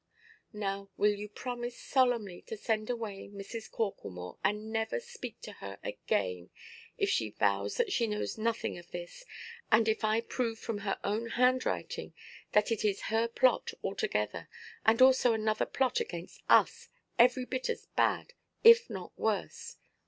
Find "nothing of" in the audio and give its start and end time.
8.35-8.89